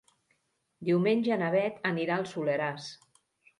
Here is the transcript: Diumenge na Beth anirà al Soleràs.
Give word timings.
Diumenge 0.89 1.37
na 1.43 1.51
Beth 1.57 1.79
anirà 1.93 2.19
al 2.19 2.27
Soleràs. 2.35 2.91